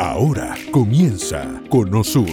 Ahora 0.00 0.56
comienza 0.70 1.60
Conosur, 1.68 2.30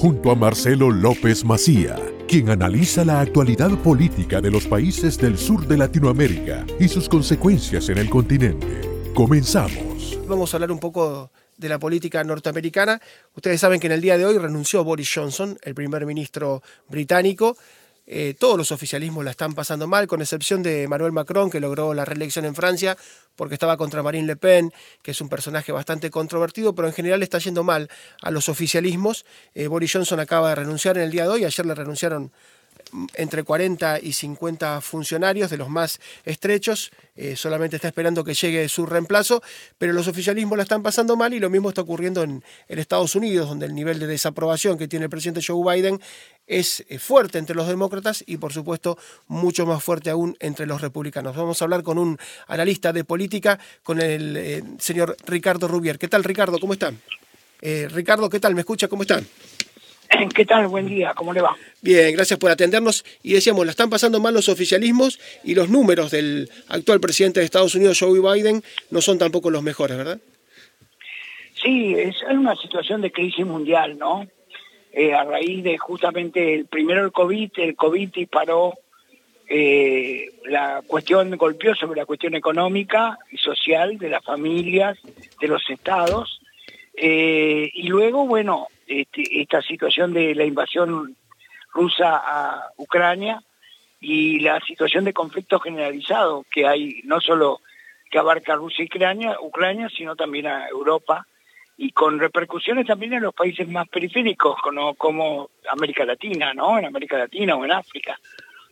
junto 0.00 0.30
a 0.30 0.34
Marcelo 0.34 0.90
López 0.90 1.44
Macía, 1.44 1.94
quien 2.26 2.48
analiza 2.48 3.04
la 3.04 3.20
actualidad 3.20 3.68
política 3.82 4.40
de 4.40 4.50
los 4.50 4.66
países 4.66 5.18
del 5.18 5.36
sur 5.36 5.66
de 5.66 5.76
Latinoamérica 5.76 6.64
y 6.80 6.88
sus 6.88 7.10
consecuencias 7.10 7.90
en 7.90 7.98
el 7.98 8.08
continente. 8.08 8.80
Comenzamos. 9.12 10.18
Vamos 10.26 10.54
a 10.54 10.56
hablar 10.56 10.72
un 10.72 10.78
poco 10.78 11.30
de 11.58 11.68
la 11.68 11.78
política 11.78 12.24
norteamericana. 12.24 12.98
Ustedes 13.36 13.60
saben 13.60 13.78
que 13.78 13.88
en 13.88 13.92
el 13.92 14.00
día 14.00 14.16
de 14.16 14.24
hoy 14.24 14.38
renunció 14.38 14.82
Boris 14.82 15.12
Johnson, 15.14 15.58
el 15.64 15.74
primer 15.74 16.06
ministro 16.06 16.62
británico. 16.88 17.58
Eh, 18.14 18.34
todos 18.38 18.58
los 18.58 18.72
oficialismos 18.72 19.24
la 19.24 19.30
están 19.30 19.54
pasando 19.54 19.86
mal, 19.86 20.06
con 20.06 20.20
excepción 20.20 20.62
de 20.62 20.82
Emmanuel 20.82 21.12
Macron, 21.12 21.48
que 21.48 21.60
logró 21.60 21.94
la 21.94 22.04
reelección 22.04 22.44
en 22.44 22.54
Francia 22.54 22.94
porque 23.36 23.54
estaba 23.54 23.78
contra 23.78 24.02
Marine 24.02 24.26
Le 24.26 24.36
Pen, 24.36 24.70
que 25.00 25.12
es 25.12 25.20
un 25.22 25.30
personaje 25.30 25.72
bastante 25.72 26.10
controvertido, 26.10 26.74
pero 26.74 26.88
en 26.88 26.92
general 26.92 27.22
está 27.22 27.38
yendo 27.38 27.64
mal 27.64 27.88
a 28.20 28.30
los 28.30 28.50
oficialismos. 28.50 29.24
Eh, 29.54 29.66
Boris 29.66 29.94
Johnson 29.94 30.20
acaba 30.20 30.50
de 30.50 30.56
renunciar 30.56 30.98
en 30.98 31.04
el 31.04 31.10
día 31.10 31.22
de 31.22 31.30
hoy, 31.30 31.44
ayer 31.46 31.64
le 31.64 31.74
renunciaron 31.74 32.32
entre 33.14 33.42
40 33.42 34.00
y 34.00 34.12
50 34.12 34.80
funcionarios 34.80 35.50
de 35.50 35.56
los 35.56 35.68
más 35.68 36.00
estrechos, 36.24 36.92
eh, 37.16 37.36
solamente 37.36 37.76
está 37.76 37.88
esperando 37.88 38.24
que 38.24 38.34
llegue 38.34 38.68
su 38.68 38.86
reemplazo, 38.86 39.42
pero 39.78 39.92
los 39.92 40.08
oficialismos 40.08 40.56
la 40.56 40.64
están 40.64 40.82
pasando 40.82 41.16
mal 41.16 41.32
y 41.32 41.40
lo 41.40 41.50
mismo 41.50 41.70
está 41.70 41.82
ocurriendo 41.82 42.22
en, 42.22 42.42
Estados 42.68 43.14
Unidos, 43.14 43.48
donde 43.48 43.66
el 43.66 43.74
nivel 43.74 43.98
de 44.00 44.06
desaprobación 44.06 44.76
que 44.76 44.88
tiene 44.88 45.04
el 45.04 45.10
presidente 45.10 45.40
Joe 45.46 45.74
Biden 45.74 46.00
es 46.46 46.84
eh, 46.88 46.98
fuerte 46.98 47.38
entre 47.38 47.54
los 47.54 47.68
demócratas 47.68 48.24
y 48.26 48.38
por 48.38 48.52
supuesto 48.52 48.98
mucho 49.28 49.64
más 49.66 49.82
fuerte 49.82 50.10
aún 50.10 50.36
entre 50.40 50.66
los 50.66 50.80
republicanos. 50.80 51.36
Vamos 51.36 51.62
a 51.62 51.64
hablar 51.64 51.82
con 51.82 51.98
un 51.98 52.18
analista 52.48 52.92
de 52.92 53.04
política, 53.04 53.58
con 53.82 54.00
el 54.00 54.36
eh, 54.36 54.62
señor 54.78 55.16
Ricardo 55.26 55.68
Rubier. 55.68 55.98
¿Qué 55.98 56.08
tal 56.08 56.24
Ricardo? 56.24 56.58
¿Cómo 56.58 56.72
están? 56.72 57.00
Ricardo, 57.90 58.28
¿qué 58.28 58.40
tal? 58.40 58.56
¿Me 58.56 58.62
escucha? 58.62 58.88
¿Cómo 58.88 59.02
están? 59.02 59.24
¿Qué 60.34 60.44
tal? 60.44 60.68
Buen 60.68 60.86
día, 60.86 61.12
¿cómo 61.14 61.32
le 61.32 61.40
va? 61.40 61.56
Bien, 61.80 62.14
gracias 62.14 62.38
por 62.38 62.50
atendernos. 62.50 63.04
Y 63.22 63.34
decíamos, 63.34 63.64
la 63.64 63.70
están 63.70 63.90
pasando 63.90 64.20
mal 64.20 64.34
los 64.34 64.48
oficialismos 64.48 65.18
y 65.44 65.54
los 65.54 65.68
números 65.68 66.10
del 66.10 66.50
actual 66.68 67.00
presidente 67.00 67.40
de 67.40 67.46
Estados 67.46 67.74
Unidos, 67.74 67.98
Joe 68.00 68.20
Biden, 68.20 68.62
no 68.90 69.00
son 69.00 69.18
tampoco 69.18 69.50
los 69.50 69.62
mejores, 69.62 69.96
¿verdad? 69.96 70.18
Sí, 71.62 71.94
es 71.94 72.16
una 72.28 72.56
situación 72.56 73.00
de 73.02 73.12
crisis 73.12 73.46
mundial, 73.46 73.98
¿no? 73.98 74.26
Eh, 74.92 75.14
a 75.14 75.24
raíz 75.24 75.62
de 75.62 75.78
justamente 75.78 76.54
el 76.54 76.66
primero 76.66 77.04
el 77.04 77.12
COVID, 77.12 77.50
el 77.56 77.76
COVID 77.76 78.10
disparó 78.10 78.74
eh, 79.48 80.30
la 80.44 80.82
cuestión, 80.86 81.34
golpeó 81.36 81.74
sobre 81.74 82.00
la 82.00 82.06
cuestión 82.06 82.34
económica 82.34 83.18
y 83.30 83.38
social 83.38 83.96
de 83.98 84.10
las 84.10 84.24
familias, 84.24 84.98
de 85.40 85.48
los 85.48 85.62
estados, 85.70 86.40
eh, 86.94 87.70
y 87.72 87.88
luego, 87.88 88.26
bueno, 88.26 88.68
este, 89.00 89.40
esta 89.40 89.62
situación 89.62 90.12
de 90.12 90.34
la 90.34 90.44
invasión 90.44 91.16
rusa 91.72 92.16
a 92.16 92.70
Ucrania 92.76 93.42
y 94.00 94.40
la 94.40 94.60
situación 94.60 95.04
de 95.04 95.12
conflicto 95.12 95.60
generalizado 95.60 96.44
que 96.50 96.66
hay, 96.66 97.00
no 97.04 97.20
solo 97.20 97.60
que 98.10 98.18
abarca 98.18 98.56
Rusia 98.56 98.84
y 98.84 98.88
Ucrania, 99.40 99.88
sino 99.96 100.16
también 100.16 100.46
a 100.46 100.68
Europa 100.68 101.26
y 101.78 101.92
con 101.92 102.18
repercusiones 102.18 102.86
también 102.86 103.14
en 103.14 103.22
los 103.22 103.34
países 103.34 103.66
más 103.68 103.88
periféricos, 103.88 104.60
como, 104.60 104.94
como 104.94 105.50
América 105.70 106.04
Latina, 106.04 106.52
¿no? 106.52 106.78
En 106.78 106.84
América 106.84 107.16
Latina 107.16 107.56
o 107.56 107.64
en 107.64 107.72
África, 107.72 108.18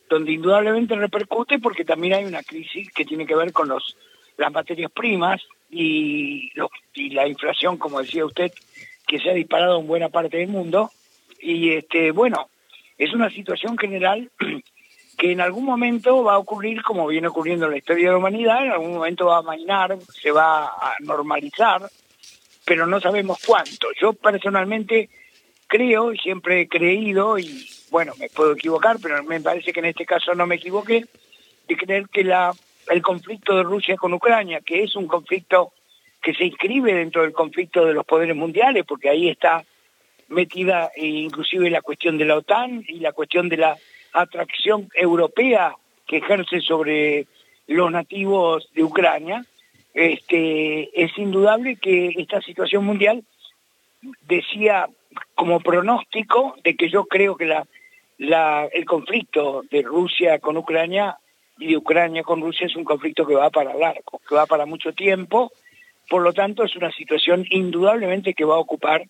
donde 0.08 0.32
indudablemente 0.32 0.94
repercute 0.94 1.58
porque 1.58 1.84
también 1.84 2.14
hay 2.14 2.24
una 2.24 2.42
crisis 2.42 2.92
que 2.92 3.04
tiene 3.04 3.26
que 3.26 3.34
ver 3.34 3.52
con 3.52 3.68
los 3.68 3.96
las 4.40 4.52
materias 4.52 4.90
primas 4.90 5.42
y, 5.70 6.50
y 6.94 7.10
la 7.10 7.28
inflación, 7.28 7.76
como 7.76 8.00
decía 8.00 8.24
usted, 8.24 8.50
que 9.10 9.18
se 9.18 9.28
ha 9.28 9.34
disparado 9.34 9.80
en 9.80 9.88
buena 9.88 10.08
parte 10.08 10.36
del 10.36 10.46
mundo. 10.46 10.92
Y 11.40 11.72
este, 11.72 12.12
bueno, 12.12 12.48
es 12.96 13.12
una 13.12 13.28
situación 13.28 13.76
general 13.76 14.30
que 15.18 15.32
en 15.32 15.40
algún 15.40 15.64
momento 15.64 16.22
va 16.22 16.34
a 16.34 16.38
ocurrir 16.38 16.80
como 16.82 17.08
viene 17.08 17.26
ocurriendo 17.26 17.66
en 17.66 17.72
la 17.72 17.78
historia 17.78 18.06
de 18.06 18.12
la 18.12 18.18
humanidad, 18.18 18.64
en 18.64 18.70
algún 18.70 18.92
momento 18.92 19.26
va 19.26 19.38
a 19.38 19.42
mainar, 19.42 19.98
se 20.00 20.30
va 20.30 20.66
a 20.66 20.94
normalizar, 21.00 21.90
pero 22.64 22.86
no 22.86 23.00
sabemos 23.00 23.38
cuánto. 23.44 23.88
Yo 24.00 24.12
personalmente 24.12 25.10
creo 25.66 26.12
siempre 26.12 26.60
he 26.60 26.68
creído, 26.68 27.36
y 27.36 27.66
bueno, 27.90 28.12
me 28.16 28.28
puedo 28.28 28.52
equivocar, 28.52 28.98
pero 29.02 29.24
me 29.24 29.40
parece 29.40 29.72
que 29.72 29.80
en 29.80 29.86
este 29.86 30.06
caso 30.06 30.36
no 30.36 30.46
me 30.46 30.54
equivoqué, 30.54 31.04
de 31.66 31.76
creer 31.76 32.08
que 32.08 32.22
la, 32.22 32.52
el 32.88 33.02
conflicto 33.02 33.56
de 33.56 33.64
Rusia 33.64 33.96
con 33.96 34.14
Ucrania, 34.14 34.60
que 34.64 34.84
es 34.84 34.94
un 34.94 35.08
conflicto 35.08 35.72
que 36.22 36.34
se 36.34 36.44
inscribe 36.44 36.94
dentro 36.94 37.22
del 37.22 37.32
conflicto 37.32 37.84
de 37.84 37.94
los 37.94 38.04
poderes 38.04 38.36
mundiales, 38.36 38.84
porque 38.86 39.08
ahí 39.08 39.28
está 39.28 39.64
metida 40.28 40.90
eh, 40.94 41.06
inclusive 41.06 41.70
la 41.70 41.82
cuestión 41.82 42.18
de 42.18 42.24
la 42.24 42.36
OTAN 42.36 42.84
y 42.86 43.00
la 43.00 43.12
cuestión 43.12 43.48
de 43.48 43.56
la 43.56 43.76
atracción 44.12 44.88
europea 44.94 45.74
que 46.06 46.18
ejerce 46.18 46.60
sobre 46.60 47.26
los 47.66 47.90
nativos 47.90 48.68
de 48.74 48.82
Ucrania, 48.82 49.44
este, 49.94 50.90
es 51.00 51.16
indudable 51.18 51.76
que 51.76 52.14
esta 52.16 52.40
situación 52.40 52.84
mundial 52.84 53.24
decía 54.22 54.88
como 55.34 55.60
pronóstico 55.60 56.54
de 56.64 56.76
que 56.76 56.88
yo 56.88 57.04
creo 57.04 57.36
que 57.36 57.46
la, 57.46 57.66
la, 58.18 58.68
el 58.72 58.84
conflicto 58.84 59.62
de 59.70 59.82
Rusia 59.82 60.38
con 60.38 60.56
Ucrania 60.56 61.16
y 61.58 61.68
de 61.68 61.76
Ucrania 61.76 62.22
con 62.22 62.40
Rusia 62.40 62.66
es 62.66 62.76
un 62.76 62.84
conflicto 62.84 63.26
que 63.26 63.34
va 63.34 63.50
para 63.50 63.74
largo, 63.74 64.20
que 64.28 64.34
va 64.34 64.46
para 64.46 64.66
mucho 64.66 64.92
tiempo 64.92 65.52
por 66.10 66.22
lo 66.22 66.32
tanto, 66.32 66.64
es 66.64 66.74
una 66.74 66.90
situación 66.90 67.46
indudablemente 67.50 68.34
que 68.34 68.44
va 68.44 68.56
a 68.56 68.58
ocupar 68.58 69.06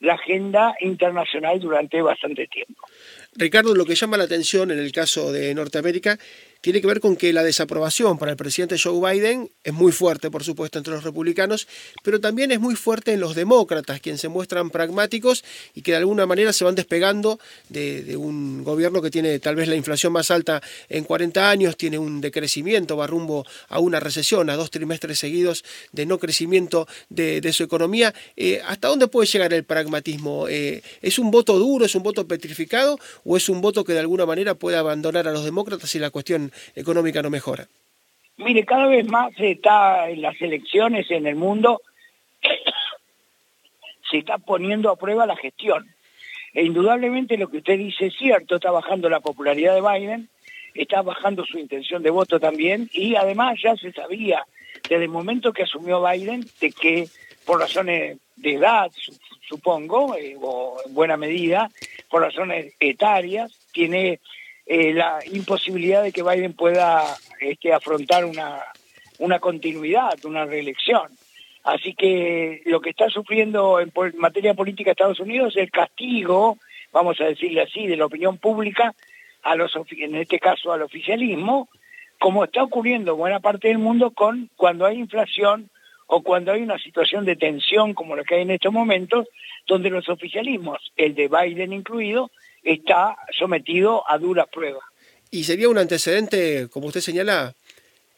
la 0.00 0.12
agenda 0.12 0.74
internacional 0.80 1.58
durante 1.58 2.02
bastante 2.02 2.46
tiempo. 2.46 2.86
Ricardo, 3.34 3.74
lo 3.74 3.86
que 3.86 3.94
llama 3.94 4.18
la 4.18 4.24
atención 4.24 4.70
en 4.70 4.78
el 4.78 4.92
caso 4.92 5.32
de 5.32 5.54
Norteamérica 5.54 6.18
tiene 6.64 6.80
que 6.80 6.86
ver 6.86 7.00
con 7.00 7.14
que 7.14 7.30
la 7.34 7.42
desaprobación 7.42 8.16
para 8.16 8.30
el 8.30 8.38
presidente 8.38 8.78
Joe 8.82 8.98
Biden 8.98 9.50
es 9.64 9.74
muy 9.74 9.92
fuerte, 9.92 10.30
por 10.30 10.44
supuesto, 10.44 10.78
entre 10.78 10.94
los 10.94 11.04
republicanos, 11.04 11.68
pero 12.02 12.22
también 12.22 12.52
es 12.52 12.58
muy 12.58 12.74
fuerte 12.74 13.12
en 13.12 13.20
los 13.20 13.34
demócratas, 13.34 14.00
quienes 14.00 14.22
se 14.22 14.28
muestran 14.28 14.70
pragmáticos 14.70 15.44
y 15.74 15.82
que 15.82 15.90
de 15.90 15.98
alguna 15.98 16.24
manera 16.24 16.54
se 16.54 16.64
van 16.64 16.74
despegando 16.74 17.38
de, 17.68 18.16
un 18.16 18.64
gobierno 18.64 19.02
que 19.02 19.10
tiene 19.10 19.38
tal 19.40 19.56
vez 19.56 19.68
la 19.68 19.74
inflación 19.74 20.14
más 20.14 20.30
alta 20.30 20.62
en 20.88 21.04
40 21.04 21.50
años, 21.50 21.76
tiene 21.76 21.98
un 21.98 22.22
decrecimiento, 22.22 22.96
va 22.96 23.06
rumbo 23.06 23.44
a 23.68 23.78
una 23.78 24.00
recesión, 24.00 24.48
a 24.48 24.56
dos 24.56 24.70
trimestres 24.70 25.18
seguidos 25.18 25.66
de 25.92 26.06
no 26.06 26.18
crecimiento 26.18 26.88
de, 27.10 27.52
su 27.52 27.62
economía. 27.62 28.14
Eh, 28.36 28.62
¿Hasta 28.66 28.88
dónde 28.88 29.08
puede 29.08 29.28
llegar 29.28 29.52
el 29.52 29.64
pragmatismo? 29.64 30.48
Eh, 30.48 30.82
¿Es 31.02 31.18
un 31.18 31.30
voto 31.30 31.58
duro, 31.58 31.84
es 31.84 31.94
un 31.94 32.02
voto 32.02 32.26
petrificado 32.26 32.98
o 33.22 33.36
es 33.36 33.50
un 33.50 33.60
voto 33.60 33.84
que 33.84 33.92
de 33.92 33.98
alguna 33.98 34.24
manera 34.24 34.54
puede 34.54 34.78
abandonar 34.78 35.28
a 35.28 35.32
los 35.32 35.44
demócratas 35.44 35.94
y 35.94 35.98
la 35.98 36.08
cuestión 36.08 36.53
económica 36.74 37.22
no 37.22 37.30
mejora? 37.30 37.66
Mire, 38.36 38.64
cada 38.64 38.86
vez 38.86 39.06
más 39.06 39.32
se 39.34 39.52
está 39.52 40.08
en 40.08 40.22
las 40.22 40.40
elecciones 40.40 41.10
en 41.10 41.26
el 41.26 41.36
mundo, 41.36 41.80
se 44.10 44.18
está 44.18 44.38
poniendo 44.38 44.90
a 44.90 44.96
prueba 44.96 45.26
la 45.26 45.36
gestión. 45.36 45.86
E 46.52 46.64
indudablemente 46.64 47.36
lo 47.36 47.48
que 47.48 47.58
usted 47.58 47.78
dice 47.78 48.06
es 48.06 48.14
cierto, 48.16 48.56
está 48.56 48.70
bajando 48.70 49.08
la 49.08 49.20
popularidad 49.20 49.74
de 49.74 49.80
Biden, 49.80 50.28
está 50.74 51.02
bajando 51.02 51.44
su 51.44 51.58
intención 51.58 52.02
de 52.02 52.10
voto 52.10 52.40
también, 52.40 52.88
y 52.92 53.14
además 53.14 53.58
ya 53.62 53.76
se 53.76 53.92
sabía 53.92 54.44
desde 54.88 55.04
el 55.04 55.10
momento 55.10 55.52
que 55.52 55.62
asumió 55.62 56.02
Biden 56.02 56.44
de 56.60 56.72
que 56.72 57.08
por 57.44 57.60
razones 57.60 58.18
de 58.36 58.54
edad, 58.54 58.90
supongo, 59.48 60.16
eh, 60.16 60.36
o 60.40 60.76
en 60.84 60.94
buena 60.94 61.16
medida, 61.16 61.70
por 62.10 62.22
razones 62.22 62.74
etarias, 62.80 63.52
tiene 63.72 64.20
eh, 64.66 64.92
la 64.94 65.20
imposibilidad 65.32 66.02
de 66.02 66.12
que 66.12 66.22
Biden 66.22 66.54
pueda 66.54 67.16
este, 67.40 67.72
afrontar 67.72 68.24
una, 68.24 68.62
una 69.18 69.38
continuidad, 69.38 70.24
una 70.24 70.46
reelección. 70.46 71.08
Así 71.64 71.94
que 71.94 72.62
lo 72.66 72.80
que 72.80 72.90
está 72.90 73.08
sufriendo 73.08 73.80
en, 73.80 73.92
materia 74.16 74.54
política 74.54 74.90
Estados 74.90 75.20
Unidos 75.20 75.56
es 75.56 75.62
el 75.62 75.70
castigo, 75.70 76.58
vamos 76.92 77.20
a 77.20 77.24
decirle 77.24 77.62
así, 77.62 77.86
de 77.86 77.96
la 77.96 78.06
opinión 78.06 78.38
pública, 78.38 78.94
a 79.42 79.56
los, 79.56 79.72
en 79.90 80.14
este 80.14 80.38
caso 80.38 80.72
al 80.72 80.82
oficialismo, 80.82 81.68
como 82.18 82.44
está 82.44 82.62
ocurriendo 82.62 83.12
en 83.12 83.18
buena 83.18 83.40
parte 83.40 83.68
del 83.68 83.78
mundo 83.78 84.10
con 84.10 84.50
cuando 84.56 84.86
hay 84.86 84.98
inflación 84.98 85.70
o 86.06 86.22
cuando 86.22 86.52
hay 86.52 86.62
una 86.62 86.78
situación 86.78 87.24
de 87.24 87.36
tensión 87.36 87.94
como 87.94 88.16
la 88.16 88.24
que 88.24 88.36
hay 88.36 88.42
en 88.42 88.50
estos 88.50 88.72
momentos, 88.72 89.28
donde 89.66 89.90
los 89.90 90.08
oficialismos, 90.08 90.92
el 90.96 91.14
de 91.14 91.28
Biden 91.28 91.72
incluido, 91.72 92.30
está 92.64 93.16
sometido 93.38 94.02
a 94.08 94.18
duras 94.18 94.46
pruebas. 94.52 94.82
Y 95.30 95.44
sería 95.44 95.68
un 95.68 95.78
antecedente, 95.78 96.68
como 96.70 96.86
usted 96.86 97.00
señala, 97.00 97.54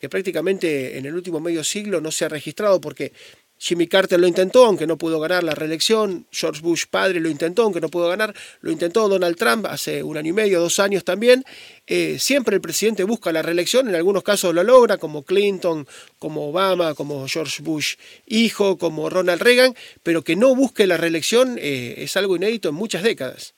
que 0.00 0.08
prácticamente 0.08 0.98
en 0.98 1.06
el 1.06 1.14
último 1.14 1.40
medio 1.40 1.64
siglo 1.64 2.00
no 2.00 2.10
se 2.10 2.24
ha 2.24 2.28
registrado, 2.28 2.80
porque 2.80 3.12
Jimmy 3.58 3.86
Carter 3.86 4.20
lo 4.20 4.26
intentó, 4.26 4.66
aunque 4.66 4.86
no 4.86 4.98
pudo 4.98 5.18
ganar 5.18 5.42
la 5.42 5.54
reelección. 5.54 6.26
George 6.30 6.60
Bush 6.60 6.84
padre 6.90 7.20
lo 7.20 7.30
intentó, 7.30 7.62
aunque 7.62 7.80
no 7.80 7.88
pudo 7.88 8.08
ganar. 8.08 8.34
Lo 8.60 8.70
intentó 8.70 9.08
Donald 9.08 9.36
Trump 9.36 9.66
hace 9.66 10.02
un 10.02 10.18
año 10.18 10.30
y 10.30 10.34
medio, 10.34 10.60
dos 10.60 10.78
años 10.78 11.04
también. 11.04 11.42
Eh, 11.86 12.18
siempre 12.18 12.56
el 12.56 12.60
presidente 12.60 13.04
busca 13.04 13.32
la 13.32 13.42
reelección, 13.42 13.88
en 13.88 13.94
algunos 13.94 14.22
casos 14.22 14.54
lo 14.54 14.62
logra, 14.62 14.98
como 14.98 15.22
Clinton, 15.22 15.86
como 16.18 16.50
Obama, 16.50 16.94
como 16.94 17.26
George 17.28 17.62
Bush 17.62 17.96
hijo, 18.26 18.76
como 18.76 19.08
Ronald 19.08 19.40
Reagan, 19.40 19.74
pero 20.02 20.22
que 20.22 20.36
no 20.36 20.54
busque 20.54 20.86
la 20.86 20.98
reelección 20.98 21.56
eh, 21.58 21.94
es 21.98 22.16
algo 22.16 22.36
inédito 22.36 22.68
en 22.68 22.74
muchas 22.74 23.02
décadas. 23.02 23.55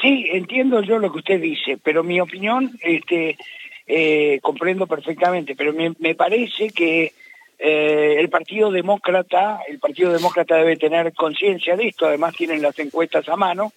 Sí, 0.00 0.26
entiendo 0.30 0.80
yo 0.82 0.98
lo 0.98 1.12
que 1.12 1.18
usted 1.18 1.40
dice, 1.40 1.78
pero 1.82 2.02
mi 2.02 2.20
opinión, 2.20 2.70
este, 2.80 3.36
eh, 3.86 4.40
comprendo 4.42 4.86
perfectamente, 4.86 5.54
pero 5.54 5.72
me 5.74 6.14
parece 6.14 6.70
que 6.70 7.12
eh, 7.64 8.16
el 8.18 8.28
Partido 8.28 8.72
Demócrata, 8.72 9.60
el 9.68 9.78
Partido 9.78 10.12
Demócrata 10.12 10.56
debe 10.56 10.76
tener 10.76 11.12
conciencia 11.12 11.76
de 11.76 11.86
esto, 11.86 12.06
además 12.06 12.34
tienen 12.34 12.60
las 12.60 12.76
encuestas 12.80 13.28
a 13.28 13.36
mano, 13.36 13.72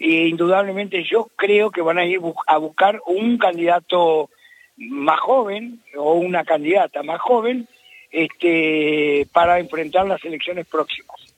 e 0.00 0.26
indudablemente 0.26 1.04
yo 1.04 1.30
creo 1.36 1.70
que 1.70 1.80
van 1.80 1.98
a 1.98 2.04
ir 2.04 2.20
a 2.48 2.56
buscar 2.56 3.00
un 3.06 3.38
candidato 3.38 4.30
más 4.78 5.20
joven 5.20 5.78
o 5.96 6.14
una 6.14 6.44
candidata 6.44 7.04
más 7.04 7.20
joven 7.20 7.68
este, 8.10 9.28
para 9.32 9.60
enfrentar 9.60 10.08
las 10.08 10.24
elecciones 10.24 10.66
próximas. 10.66 11.29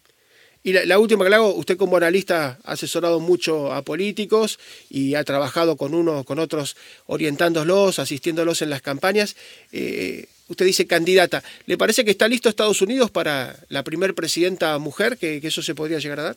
Y 0.65 0.73
la, 0.73 0.99
última 1.01 1.25
que 1.25 1.31
le 1.31 1.37
hago, 1.37 1.53
usted 1.55 1.77
como 1.77 1.97
analista 1.97 2.59
ha 2.65 2.73
asesorado 2.73 3.19
mucho 3.19 3.73
a 3.73 3.83
políticos 3.83 4.61
y 4.89 5.17
ha 5.17 5.25
trabajado 5.25 5.77
con 5.77 5.93
unos, 5.93 6.25
con 6.25 6.39
otros, 6.39 6.77
orientándolos, 7.07 7.99
asistiéndolos 7.99 8.63
en 8.63 8.71
las 8.71 8.81
campañas. 8.81 9.37
Eh, 9.73 10.27
usted 10.47 10.65
dice 10.65 10.87
candidata. 10.87 11.43
¿Le 11.67 11.77
parece 11.77 12.05
que 12.05 12.13
está 12.13 12.29
listo 12.29 12.49
Estados 12.49 12.81
Unidos 12.81 13.11
para 13.11 13.57
la 13.71 13.83
primer 13.83 14.15
presidenta 14.15 14.79
mujer, 14.79 15.19
que, 15.19 15.39
eso 15.43 15.63
se 15.63 15.75
podría 15.75 15.99
llegar 15.99 16.21
a 16.21 16.23
dar? 16.23 16.37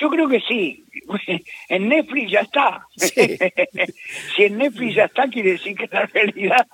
Yo 0.00 0.08
creo 0.08 0.28
que 0.28 0.40
sí. 0.40 0.84
En 1.68 1.88
Netflix 1.88 2.30
ya 2.30 2.40
está. 2.40 2.86
si 2.96 4.44
en 4.44 4.56
Netflix 4.56 4.94
ya 4.94 5.04
está, 5.06 5.26
quiere 5.28 5.52
decir 5.52 5.76
que 5.76 5.88
la 5.90 6.06
realidad 6.06 6.66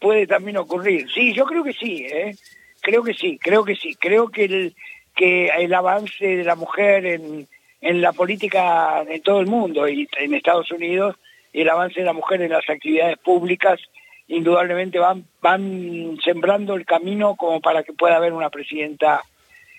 puede 0.00 0.26
también 0.26 0.56
ocurrir. 0.56 1.06
Sí, 1.14 1.32
yo 1.32 1.44
creo 1.44 1.62
que 1.62 1.72
sí. 1.72 2.04
¿eh? 2.10 2.34
Creo 2.80 3.04
que 3.04 3.14
sí, 3.14 3.38
creo 3.40 3.64
que 3.64 3.76
sí. 3.76 3.94
Creo 3.94 4.28
que 4.28 4.44
el, 4.44 4.74
que 5.16 5.48
el 5.48 5.74
avance 5.74 6.24
de 6.24 6.44
la 6.44 6.54
mujer 6.54 7.06
en, 7.06 7.48
en 7.80 8.00
la 8.00 8.12
política 8.12 9.02
en 9.08 9.22
todo 9.22 9.40
el 9.40 9.46
mundo 9.46 9.88
y 9.88 10.08
en 10.18 10.34
Estados 10.34 10.70
Unidos 10.70 11.16
el 11.52 11.68
avance 11.68 12.00
de 12.00 12.06
la 12.06 12.12
mujer 12.12 12.42
en 12.42 12.52
las 12.52 12.68
actividades 12.68 13.16
públicas 13.18 13.80
indudablemente 14.28 14.98
van, 14.98 15.24
van 15.40 16.18
sembrando 16.22 16.74
el 16.74 16.84
camino 16.84 17.36
como 17.36 17.60
para 17.60 17.82
que 17.82 17.92
pueda 17.92 18.16
haber 18.16 18.32
una 18.32 18.50
presidenta, 18.50 19.22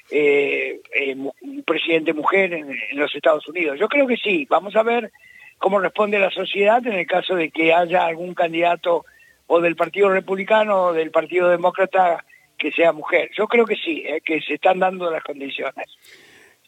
eh, 0.10 0.80
eh, 0.96 1.16
un 1.16 1.64
presidente 1.64 2.14
mujer 2.14 2.54
en, 2.54 2.74
los 2.94 3.14
Estados 3.14 3.48
Unidos. 3.48 3.78
Yo 3.80 3.88
creo 3.90 4.08
que 4.08 4.18
sí, 4.18 4.48
vamos 4.50 4.76
a 4.76 4.84
ver 4.84 5.12
cómo 5.58 5.80
responde 5.80 6.20
la 6.20 6.32
sociedad 6.32 6.86
en 6.86 6.94
el 6.94 7.08
caso 7.08 7.36
de 7.36 7.50
que 7.50 7.74
haya 7.74 8.06
algún 8.06 8.34
candidato 8.34 9.06
o 9.48 9.60
del 9.62 9.76
Partido 9.76 10.10
Republicano 10.10 10.86
o 10.86 10.94
del 10.94 11.12
Partido 11.12 11.50
Demócrata 11.50 12.24
que 12.58 12.72
sea 12.72 12.92
mujer. 12.92 13.30
Yo 13.38 13.48
creo 13.48 13.66
que 13.66 13.76
sí, 13.76 14.04
eh, 14.06 14.22
que 14.24 14.42
se 14.42 14.56
están 14.56 14.80
dando 14.80 15.10
las 15.12 15.24
condiciones. 15.24 15.88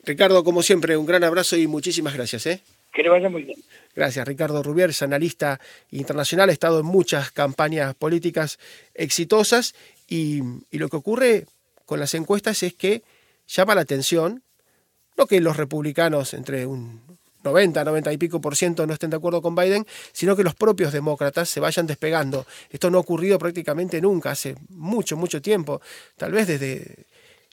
Ricardo, 0.04 0.44
como 0.44 0.64
siempre, 0.64 0.98
un 0.98 1.06
gran 1.06 1.24
abrazo 1.24 1.58
y 1.58 1.68
muchísimas 1.68 2.14
gracias. 2.14 2.46
¿eh? 2.46 2.62
Que 2.94 3.04
le 3.04 3.10
vaya 3.10 3.30
muy 3.30 3.44
bien. 3.44 3.60
Gracias, 3.96 4.28
Ricardo 4.28 4.64
Rubier, 4.64 4.92
es 4.92 5.02
analista 5.02 5.60
internacional, 5.92 6.50
ha 6.50 6.54
estado 6.54 6.80
en 6.80 6.86
muchas 6.86 7.32
campañas 7.32 7.96
políticas 7.96 8.60
exitosas 8.94 9.76
y, 10.08 10.42
lo 10.72 10.90
que 10.90 10.98
ocurre 10.98 11.46
con 11.86 12.00
las 12.00 12.14
encuestas 12.14 12.64
es 12.64 12.74
que 12.74 13.04
llama 13.48 13.76
la 13.76 13.82
atención, 13.82 14.44
no 15.18 15.26
que 15.26 15.42
los 15.42 15.58
republicanos 15.58 16.34
entre 16.34 16.66
un 16.66 17.19
90, 17.44 17.84
90 17.84 18.14
y 18.14 18.18
pico 18.18 18.42
por 18.42 18.56
ciento 18.56 18.86
no 18.86 18.94
estén 18.94 19.10
de 19.10 19.18
acuerdo 19.18 19.42
con 19.42 19.56
Biden, 19.56 19.86
sino 20.12 20.36
que 20.36 20.44
los 20.44 20.56
propios 20.56 20.92
demócratas 20.92 21.50
se 21.50 21.60
vayan 21.60 21.88
despegando. 21.88 22.46
Esto 22.70 22.90
no 22.90 22.98
ha 22.98 23.02
ocurrido 23.02 23.40
prácticamente 23.40 24.02
nunca, 24.02 24.32
hace 24.32 24.56
mucho, 24.70 25.18
mucho 25.18 25.42
tiempo, 25.42 25.82
tal 26.18 26.32
vez 26.32 26.48
desde 26.48 27.06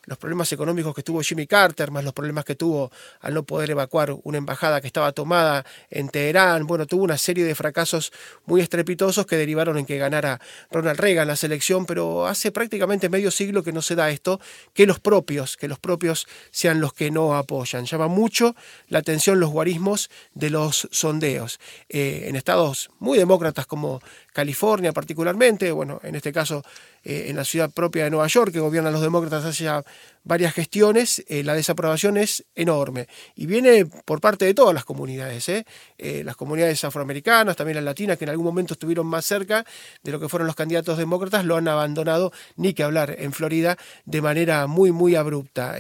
los 0.07 0.19
problemas 0.19 0.51
económicos 0.53 0.95
que 0.95 1.03
tuvo 1.03 1.21
Jimmy 1.21 1.47
Carter, 1.47 1.91
más 1.91 2.05
los 2.05 2.13
problemas 2.13 2.45
que 2.45 2.55
tuvo 2.55 2.91
al 3.21 3.35
no 3.35 3.43
poder 3.43 3.71
evacuar 3.71 4.17
una 4.23 4.39
embajada 4.39 4.81
que 4.81 4.87
estaba 4.87 5.13
tomada 5.13 5.65
en 5.91 6.09
Teherán. 6.09 6.67
Bueno, 6.67 6.87
tuvo 6.87 7.05
una 7.05 7.19
serie 7.19 7.45
de 7.45 7.55
fracasos 7.55 8.13
muy 8.47 8.61
estrepitosos 8.61 9.27
que 9.27 9.37
derivaron 9.37 9.79
en 9.79 9.85
que 9.85 9.99
ganara 9.99 10.41
Ronald 10.71 10.99
Reagan 10.99 11.29
la 11.29 11.37
selección, 11.37 11.87
pero 11.87 12.27
hace 12.27 12.53
prácticamente 12.53 13.09
medio 13.09 13.31
siglo 13.31 13.63
que 13.63 13.73
no 13.73 13.83
se 13.83 13.97
da 13.97 14.11
esto, 14.11 14.41
que 14.73 14.87
los 14.87 15.01
propios, 15.01 15.57
que 15.57 15.69
los 15.69 15.79
propios 15.79 16.27
sean 16.51 16.81
los 16.81 16.93
que 16.93 17.11
no 17.11 17.37
apoyan. 17.37 17.85
Llama 17.85 18.09
mucho 18.09 18.55
la 18.89 19.01
atención 19.01 19.41
los 19.41 19.51
guarismos 19.51 20.11
de 20.35 20.51
los 20.51 20.89
sondeos. 20.93 21.59
Eh, 21.89 22.25
en 22.29 22.37
estados 22.37 22.91
muy 22.99 23.19
demócratas 23.19 23.67
como 23.67 24.01
California 24.37 24.93
particularmente, 24.93 25.73
bueno, 25.73 25.99
en 26.03 26.15
este 26.15 26.31
caso 26.31 26.63
eh, 27.03 27.29
en 27.29 27.37
la 27.37 27.45
ciudad 27.45 27.71
propia 27.71 28.05
de 28.05 28.11
Nueva 28.11 28.27
York, 28.27 28.53
que 28.53 28.61
gobiernan 28.61 28.93
los 28.93 29.01
demócratas 29.01 29.47
hace 29.47 29.65
ya 29.65 29.83
varias 30.25 30.53
gestiones, 30.53 31.25
eh, 31.29 31.43
la 31.43 31.55
desaprobación 31.55 32.19
es 32.19 32.45
enorme. 32.55 33.09
Y 33.35 33.47
viene 33.47 33.87
por 33.87 34.21
parte 34.21 34.45
de 34.45 34.53
todas 34.53 34.75
las 34.75 34.85
comunidades, 34.85 35.49
¿eh? 35.49 35.65
las 36.23 36.37
comunidades 36.37 36.85
afroamericanas, 36.85 37.57
también 37.57 37.77
las 37.77 37.85
latinas, 37.85 38.19
que 38.19 38.25
en 38.25 38.31
algún 38.31 38.45
momento 38.45 38.75
estuvieron 38.75 39.07
más 39.07 39.25
cerca 39.25 39.65
de 40.03 40.13
lo 40.13 40.21
que 40.21 40.29
fueron 40.29 40.47
los 40.47 40.55
candidatos 40.55 40.99
demócratas, 40.99 41.47
lo 41.47 41.57
han 41.57 41.67
abandonado, 41.67 42.31
ni 42.57 42.75
que 42.75 42.83
hablar, 42.83 43.17
en 43.19 43.33
Florida, 43.33 43.79
de 44.05 44.21
manera 44.21 44.67
muy, 44.67 44.93
muy 44.93 45.15
abrupta. 45.15 45.77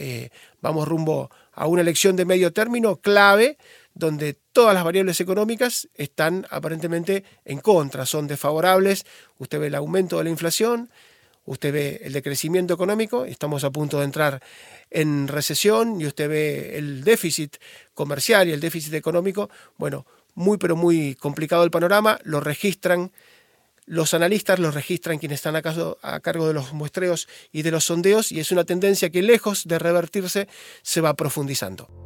vamos 0.63 0.89
rumbo 0.89 1.31
a 1.53 1.67
una 1.67 1.83
elección 1.83 2.17
de 2.17 2.25
medio 2.25 2.55
término 2.55 2.97
clave 2.97 3.59
donde 3.97 4.35
todas 4.53 4.75
las 4.75 4.85
variables 4.85 5.21
económicas 5.23 5.89
están 5.95 6.47
aparentemente 6.51 7.25
en 7.47 7.61
contra, 7.61 8.05
son 8.05 8.27
desfavorables. 8.27 9.07
Usted 9.39 9.59
ve 9.59 9.69
el 9.69 9.75
aumento 9.75 10.19
de 10.19 10.25
la 10.25 10.31
inflación, 10.31 10.91
usted 11.47 11.73
ve 11.73 12.01
el 12.05 12.13
decrecimiento 12.13 12.75
económico, 12.75 13.25
estamos 13.25 13.65
a 13.65 13.71
punto 13.71 13.99
de 13.99 14.05
entrar 14.05 14.43
en 14.91 15.29
recesión 15.29 15.99
y 15.99 16.07
usted 16.07 16.29
ve 16.29 16.77
el 16.77 17.05
déficit 17.05 17.57
comercial 17.95 18.47
y 18.49 18.53
el 18.53 18.61
déficit 18.61 18.93
económico, 18.93 19.49
bueno, 19.79 20.05
muy 20.35 20.59
pero 20.59 20.77
muy 20.77 21.15
complicado 21.15 21.65
el 21.65 21.71
panorama, 21.71 22.19
lo 22.23 22.41
registran 22.41 23.13
los 23.87 24.13
analistas, 24.13 24.59
lo 24.59 24.73
registran 24.73 25.19
quienes 25.19 25.37
están 25.37 25.57
a, 25.57 25.63
a 26.03 26.21
cargo 26.21 26.47
de 26.47 26.53
los 26.53 26.75
muestreos 26.75 27.29
y 27.51 27.63
de 27.63 27.71
los 27.71 27.85
sondeos 27.85 28.31
y 28.31 28.41
es 28.41 28.53
una 28.53 28.65
tendencia 28.65 29.09
que 29.09 29.23
lejos 29.23 29.67
de 29.67 29.79
revertirse 29.79 30.49
se 30.83 31.01
va 31.01 31.15
profundizando. 31.15 32.06